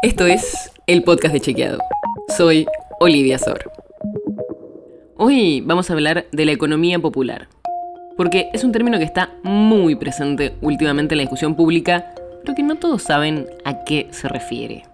Esto 0.00 0.26
es 0.26 0.70
el 0.86 1.02
podcast 1.02 1.34
de 1.34 1.40
Chequeado. 1.40 1.80
Soy 2.36 2.68
Olivia 3.00 3.36
Sor. 3.36 3.68
Hoy 5.16 5.60
vamos 5.60 5.90
a 5.90 5.94
hablar 5.94 6.26
de 6.30 6.44
la 6.44 6.52
economía 6.52 7.00
popular, 7.00 7.48
porque 8.16 8.48
es 8.52 8.62
un 8.62 8.70
término 8.70 8.98
que 8.98 9.04
está 9.04 9.32
muy 9.42 9.96
presente 9.96 10.54
últimamente 10.60 11.14
en 11.14 11.16
la 11.16 11.22
discusión 11.22 11.56
pública, 11.56 12.14
pero 12.42 12.54
que 12.54 12.62
no 12.62 12.76
todos 12.76 13.02
saben 13.02 13.48
a 13.64 13.82
qué 13.82 14.06
se 14.12 14.28
refiere. 14.28 14.84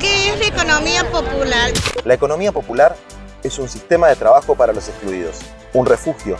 ¿Qué 0.00 0.30
es 0.30 0.40
la 0.40 0.48
economía 0.48 1.08
popular? 1.12 1.70
La 2.04 2.14
economía 2.14 2.50
popular 2.50 2.96
es 3.44 3.56
un 3.60 3.68
sistema 3.68 4.08
de 4.08 4.16
trabajo 4.16 4.56
para 4.56 4.72
los 4.72 4.88
excluidos, 4.88 5.42
un 5.72 5.86
refugio 5.86 6.38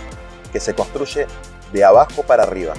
que 0.52 0.58
se 0.58 0.74
construye 0.74 1.28
de 1.72 1.84
abajo 1.84 2.24
para 2.24 2.42
arriba, 2.42 2.74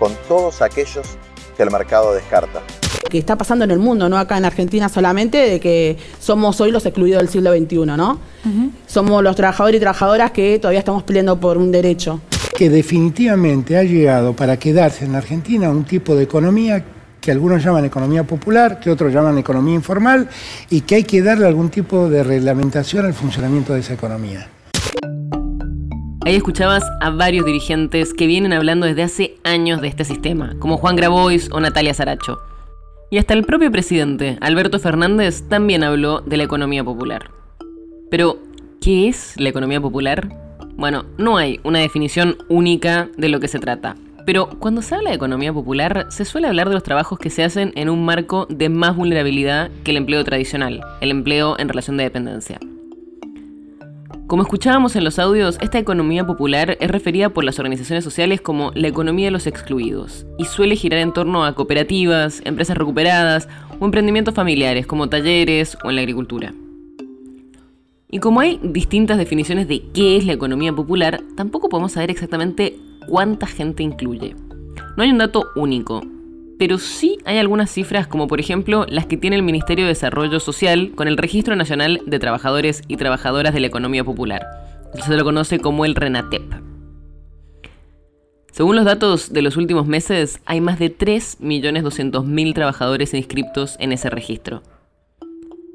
con 0.00 0.12
todos 0.26 0.62
aquellos 0.62 1.16
que 1.58 1.64
el 1.64 1.70
mercado 1.72 2.14
descarta. 2.14 2.62
Que 3.10 3.18
está 3.18 3.36
pasando 3.36 3.64
en 3.64 3.72
el 3.72 3.80
mundo, 3.80 4.08
no 4.08 4.16
acá 4.16 4.38
en 4.38 4.44
Argentina 4.44 4.88
solamente, 4.88 5.38
de 5.38 5.58
que 5.58 5.98
somos 6.20 6.60
hoy 6.60 6.70
los 6.70 6.86
excluidos 6.86 7.20
del 7.20 7.28
siglo 7.28 7.52
XXI, 7.52 7.96
¿no? 7.96 8.20
Somos 8.86 9.22
los 9.24 9.34
trabajadores 9.34 9.78
y 9.78 9.80
trabajadoras 9.80 10.30
que 10.30 10.58
todavía 10.60 10.78
estamos 10.78 11.02
peleando 11.02 11.38
por 11.40 11.58
un 11.58 11.72
derecho. 11.72 12.20
Que 12.56 12.70
definitivamente 12.70 13.76
ha 13.76 13.82
llegado 13.82 14.34
para 14.34 14.56
quedarse 14.56 15.04
en 15.04 15.16
Argentina 15.16 15.68
un 15.68 15.84
tipo 15.84 16.14
de 16.14 16.22
economía 16.22 16.84
que 17.20 17.32
algunos 17.32 17.62
llaman 17.62 17.84
economía 17.84 18.22
popular, 18.22 18.78
que 18.78 18.90
otros 18.90 19.12
llaman 19.12 19.36
economía 19.36 19.74
informal, 19.74 20.28
y 20.70 20.82
que 20.82 20.94
hay 20.94 21.04
que 21.04 21.20
darle 21.22 21.48
algún 21.48 21.70
tipo 21.70 22.08
de 22.08 22.22
reglamentación 22.22 23.04
al 23.04 23.14
funcionamiento 23.14 23.74
de 23.74 23.80
esa 23.80 23.94
economía. 23.94 24.48
Ahí 26.28 26.36
escuchabas 26.36 26.84
a 27.00 27.08
varios 27.08 27.46
dirigentes 27.46 28.12
que 28.12 28.26
vienen 28.26 28.52
hablando 28.52 28.84
desde 28.84 29.02
hace 29.02 29.36
años 29.44 29.80
de 29.80 29.88
este 29.88 30.04
sistema, 30.04 30.54
como 30.58 30.76
Juan 30.76 30.94
Grabois 30.94 31.48
o 31.52 31.58
Natalia 31.58 31.94
Saracho. 31.94 32.38
Y 33.10 33.16
hasta 33.16 33.32
el 33.32 33.46
propio 33.46 33.72
presidente, 33.72 34.36
Alberto 34.42 34.78
Fernández, 34.78 35.48
también 35.48 35.84
habló 35.84 36.20
de 36.20 36.36
la 36.36 36.42
economía 36.42 36.84
popular. 36.84 37.30
Pero, 38.10 38.40
¿qué 38.78 39.08
es 39.08 39.40
la 39.40 39.48
economía 39.48 39.80
popular? 39.80 40.28
Bueno, 40.76 41.06
no 41.16 41.38
hay 41.38 41.60
una 41.64 41.78
definición 41.78 42.36
única 42.50 43.08
de 43.16 43.30
lo 43.30 43.40
que 43.40 43.48
se 43.48 43.58
trata. 43.58 43.96
Pero 44.26 44.50
cuando 44.58 44.82
se 44.82 44.96
habla 44.96 45.08
de 45.08 45.16
economía 45.16 45.54
popular, 45.54 46.08
se 46.10 46.26
suele 46.26 46.48
hablar 46.48 46.68
de 46.68 46.74
los 46.74 46.82
trabajos 46.82 47.18
que 47.18 47.30
se 47.30 47.42
hacen 47.42 47.72
en 47.74 47.88
un 47.88 48.04
marco 48.04 48.44
de 48.50 48.68
más 48.68 48.94
vulnerabilidad 48.96 49.70
que 49.82 49.92
el 49.92 49.96
empleo 49.96 50.22
tradicional, 50.24 50.82
el 51.00 51.10
empleo 51.10 51.58
en 51.58 51.70
relación 51.70 51.96
de 51.96 52.04
dependencia. 52.04 52.60
Como 54.28 54.42
escuchábamos 54.42 54.94
en 54.94 55.04
los 55.04 55.18
audios, 55.18 55.56
esta 55.62 55.78
economía 55.78 56.26
popular 56.26 56.76
es 56.80 56.90
referida 56.90 57.30
por 57.30 57.44
las 57.44 57.58
organizaciones 57.58 58.04
sociales 58.04 58.42
como 58.42 58.72
la 58.74 58.86
economía 58.86 59.28
de 59.28 59.30
los 59.30 59.46
excluidos 59.46 60.26
y 60.36 60.44
suele 60.44 60.76
girar 60.76 61.00
en 61.00 61.14
torno 61.14 61.46
a 61.46 61.54
cooperativas, 61.54 62.42
empresas 62.44 62.76
recuperadas 62.76 63.48
o 63.80 63.86
emprendimientos 63.86 64.34
familiares 64.34 64.86
como 64.86 65.08
talleres 65.08 65.78
o 65.82 65.88
en 65.88 65.96
la 65.96 66.02
agricultura. 66.02 66.52
Y 68.10 68.18
como 68.18 68.40
hay 68.40 68.60
distintas 68.62 69.16
definiciones 69.16 69.66
de 69.66 69.82
qué 69.94 70.18
es 70.18 70.26
la 70.26 70.34
economía 70.34 70.74
popular, 70.74 71.22
tampoco 71.34 71.70
podemos 71.70 71.92
saber 71.92 72.10
exactamente 72.10 72.78
cuánta 73.08 73.46
gente 73.46 73.82
incluye. 73.82 74.36
No 74.98 75.04
hay 75.04 75.10
un 75.10 75.18
dato 75.18 75.46
único, 75.56 76.02
pero 76.58 76.78
sí 76.78 77.18
hay 77.24 77.38
algunas 77.38 77.70
cifras 77.70 78.06
como 78.06 78.26
por 78.26 78.40
ejemplo 78.40 78.84
las 78.88 79.06
que 79.06 79.16
tiene 79.16 79.36
el 79.36 79.42
Ministerio 79.42 79.84
de 79.84 79.90
Desarrollo 79.90 80.40
Social 80.40 80.92
con 80.94 81.08
el 81.08 81.16
Registro 81.16 81.56
Nacional 81.56 82.02
de 82.06 82.18
Trabajadores 82.18 82.82
y 82.88 82.96
Trabajadoras 82.96 83.54
de 83.54 83.60
la 83.60 83.68
Economía 83.68 84.04
Popular. 84.04 84.42
Se 85.04 85.16
lo 85.16 85.24
conoce 85.24 85.60
como 85.60 85.84
el 85.84 85.94
RENATEP. 85.94 86.42
Según 88.52 88.74
los 88.74 88.84
datos 88.84 89.32
de 89.32 89.42
los 89.42 89.56
últimos 89.56 89.86
meses, 89.86 90.40
hay 90.44 90.60
más 90.60 90.80
de 90.80 90.96
3.200.000 90.96 92.54
trabajadores 92.54 93.14
inscriptos 93.14 93.76
en 93.78 93.92
ese 93.92 94.10
registro. 94.10 94.62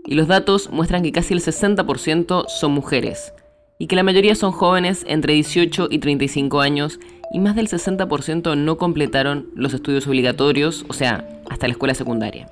Y 0.05 0.15
los 0.15 0.27
datos 0.27 0.69
muestran 0.69 1.01
que 1.01 1.13
casi 1.13 1.33
el 1.33 1.39
60% 1.39 2.45
son 2.49 2.71
mujeres, 2.73 3.31
y 3.79 3.87
que 3.87 3.95
la 3.95 4.03
mayoría 4.03 4.35
son 4.35 4.51
jóvenes 4.51 5.05
entre 5.07 5.33
18 5.33 5.87
y 5.91 5.99
35 5.99 6.59
años 6.59 6.99
y 7.33 7.39
más 7.39 7.55
del 7.55 7.67
60% 7.67 8.55
no 8.55 8.77
completaron 8.77 9.47
los 9.55 9.73
estudios 9.73 10.07
obligatorios, 10.07 10.85
o 10.87 10.93
sea, 10.93 11.27
hasta 11.49 11.67
la 11.67 11.73
escuela 11.73 11.95
secundaria. 11.95 12.47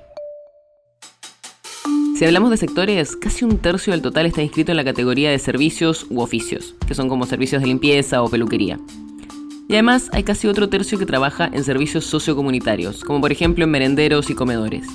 Si 2.16 2.26
hablamos 2.26 2.50
de 2.50 2.56
sectores, 2.56 3.16
casi 3.16 3.44
un 3.44 3.58
tercio 3.58 3.92
del 3.92 4.02
total 4.02 4.26
está 4.26 4.42
inscrito 4.42 4.72
en 4.72 4.76
la 4.76 4.84
categoría 4.84 5.30
de 5.30 5.38
servicios 5.38 6.06
u 6.10 6.20
oficios, 6.20 6.74
que 6.86 6.94
son 6.94 7.08
como 7.08 7.26
servicios 7.26 7.62
de 7.62 7.68
limpieza 7.68 8.22
o 8.22 8.28
peluquería. 8.28 8.78
Y 9.68 9.72
además 9.74 10.10
hay 10.12 10.24
casi 10.24 10.48
otro 10.48 10.68
tercio 10.68 10.98
que 10.98 11.06
trabaja 11.06 11.48
en 11.52 11.64
servicios 11.64 12.04
sociocomunitarios, 12.04 13.04
como 13.04 13.20
por 13.20 13.32
ejemplo 13.32 13.64
en 13.64 13.70
merenderos 13.70 14.30
y 14.30 14.34
comedores. 14.34 14.86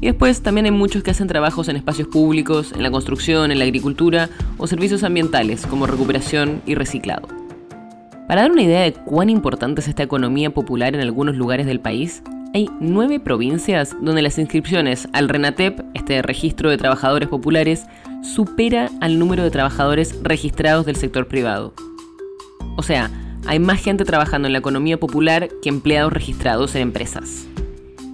Y 0.00 0.06
después 0.06 0.42
también 0.42 0.66
hay 0.66 0.72
muchos 0.72 1.02
que 1.02 1.10
hacen 1.10 1.26
trabajos 1.26 1.68
en 1.68 1.76
espacios 1.76 2.08
públicos, 2.08 2.72
en 2.72 2.82
la 2.82 2.90
construcción, 2.90 3.50
en 3.50 3.58
la 3.58 3.64
agricultura 3.64 4.28
o 4.58 4.66
servicios 4.66 5.04
ambientales 5.04 5.66
como 5.66 5.86
recuperación 5.86 6.62
y 6.66 6.74
reciclado. 6.74 7.45
Para 8.26 8.42
dar 8.42 8.50
una 8.50 8.62
idea 8.62 8.82
de 8.82 8.92
cuán 8.92 9.30
importante 9.30 9.80
es 9.80 9.88
esta 9.88 10.02
economía 10.02 10.50
popular 10.50 10.94
en 10.94 11.00
algunos 11.00 11.36
lugares 11.36 11.64
del 11.64 11.78
país, 11.78 12.24
hay 12.54 12.68
nueve 12.80 13.20
provincias 13.20 13.94
donde 14.00 14.22
las 14.22 14.38
inscripciones 14.38 15.08
al 15.12 15.28
RENATEP, 15.28 15.80
este 15.94 16.22
registro 16.22 16.68
de 16.68 16.76
trabajadores 16.76 17.28
populares, 17.28 17.86
supera 18.22 18.90
al 19.00 19.20
número 19.20 19.44
de 19.44 19.50
trabajadores 19.52 20.18
registrados 20.22 20.86
del 20.86 20.96
sector 20.96 21.28
privado. 21.28 21.72
O 22.76 22.82
sea, 22.82 23.10
hay 23.46 23.60
más 23.60 23.80
gente 23.80 24.04
trabajando 24.04 24.48
en 24.48 24.52
la 24.52 24.58
economía 24.58 24.98
popular 24.98 25.48
que 25.62 25.68
empleados 25.68 26.12
registrados 26.12 26.74
en 26.74 26.82
empresas. 26.82 27.46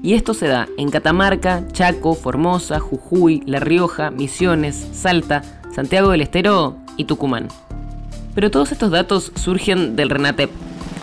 Y 0.03 0.12
esto 0.12 0.34
se 0.34 0.47
da 0.47 0.69
en 0.77 0.91
Catamarca, 0.91 1.67
Chaco, 1.72 2.15
Formosa, 2.15 2.81
Jujuy, 2.81 3.43
La 3.47 3.61
Rioja, 3.61 4.11
Misiones, 4.11 4.77
Salta, 4.93 5.43
Santiago 5.75 6.11
del 6.11 6.21
Estero 6.21 6.77
y 6.99 7.05
Tucumán. 7.05 7.49
Pero 8.34 8.50
todos 8.50 8.72
estos 8.72 8.91
datos 8.91 9.32
surgen 9.34 9.97
del 9.97 10.10
RENATEP, 10.10 10.50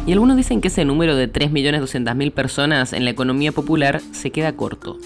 y 0.05 0.13
algunos 0.13 0.37
dicen 0.37 0.61
que 0.61 0.69
ese 0.69 0.85
número 0.85 1.15
de 1.15 1.31
3.200.000 1.31 2.31
personas 2.31 2.93
en 2.93 3.05
la 3.05 3.11
economía 3.11 3.51
popular 3.51 4.01
se 4.11 4.31
queda 4.31 4.55
corto. 4.55 4.97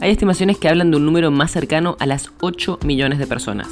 Hay 0.00 0.10
estimaciones 0.10 0.58
que 0.58 0.68
hablan 0.68 0.90
de 0.90 0.98
un 0.98 1.06
número 1.06 1.30
más 1.30 1.52
cercano 1.52 1.96
a 2.00 2.06
las 2.06 2.30
8 2.40 2.80
millones 2.84 3.18
de 3.18 3.26
personas. 3.26 3.68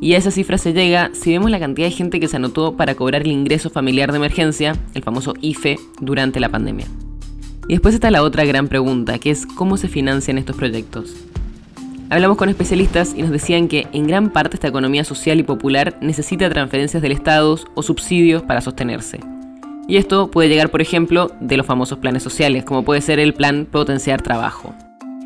Y 0.00 0.14
a 0.14 0.18
esa 0.18 0.30
cifra 0.30 0.56
se 0.56 0.72
llega 0.72 1.10
si 1.14 1.32
vemos 1.32 1.50
la 1.50 1.58
cantidad 1.58 1.88
de 1.88 1.92
gente 1.94 2.20
que 2.20 2.28
se 2.28 2.36
anotó 2.36 2.76
para 2.76 2.94
cobrar 2.94 3.22
el 3.22 3.32
ingreso 3.32 3.70
familiar 3.70 4.12
de 4.12 4.18
emergencia, 4.18 4.76
el 4.94 5.02
famoso 5.02 5.34
IFE, 5.40 5.80
durante 6.00 6.38
la 6.38 6.50
pandemia. 6.50 6.86
Y 7.66 7.72
después 7.72 7.94
está 7.94 8.12
la 8.12 8.22
otra 8.22 8.44
gran 8.44 8.68
pregunta, 8.68 9.18
que 9.18 9.30
es 9.30 9.46
cómo 9.46 9.78
se 9.78 9.88
financian 9.88 10.38
estos 10.38 10.54
proyectos. 10.54 11.25
Hablamos 12.08 12.36
con 12.36 12.48
especialistas 12.48 13.14
y 13.16 13.22
nos 13.22 13.32
decían 13.32 13.66
que 13.66 13.88
en 13.92 14.06
gran 14.06 14.30
parte 14.30 14.56
esta 14.56 14.68
economía 14.68 15.02
social 15.02 15.40
y 15.40 15.42
popular 15.42 15.98
necesita 16.00 16.48
transferencias 16.48 17.02
del 17.02 17.10
Estado 17.10 17.58
o 17.74 17.82
subsidios 17.82 18.42
para 18.44 18.60
sostenerse. 18.60 19.18
Y 19.88 19.96
esto 19.96 20.30
puede 20.30 20.48
llegar, 20.48 20.70
por 20.70 20.80
ejemplo, 20.80 21.32
de 21.40 21.56
los 21.56 21.66
famosos 21.66 21.98
planes 21.98 22.22
sociales, 22.22 22.64
como 22.64 22.84
puede 22.84 23.00
ser 23.00 23.18
el 23.18 23.34
plan 23.34 23.66
Potenciar 23.68 24.22
Trabajo. 24.22 24.72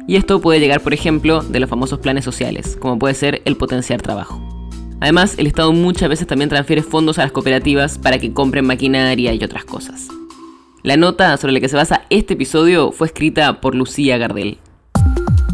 Y 0.07 0.17
esto 0.17 0.41
puede 0.41 0.59
llegar, 0.59 0.81
por 0.81 0.95
ejemplo, 0.95 1.43
de 1.43 1.61
los 1.61 1.69
famosos 1.69 1.99
planes 1.99 2.25
sociales, 2.25 2.79
como 2.81 2.99
puede 2.99 3.15
ser 3.15 3.43
el 3.45 3.57
Potenciar 3.57 4.01
Trabajo. 4.01 4.41
Además, 5.01 5.35
el 5.39 5.47
Estado 5.47 5.73
muchas 5.73 6.09
veces 6.09 6.27
también 6.27 6.49
transfiere 6.49 6.83
fondos 6.83 7.19
a 7.19 7.23
las 7.23 7.33
cooperativas 7.33 7.99
para 7.99 8.19
que 8.19 8.33
compren 8.33 8.67
maquinaria 8.67 9.35
y 9.35 9.45
otras 9.45 9.67
cosas. 9.67 10.09
La 10.83 10.97
nota 10.97 11.37
sobre 11.37 11.53
la 11.53 11.61
que 11.61 11.69
se 11.69 11.77
basa 11.77 12.03
este 12.09 12.35
episodio 12.35 12.91
fue 12.91 13.07
escrita 13.07 13.61
por 13.61 13.75
Lucía 13.75 14.17
Gardel. 14.17 14.59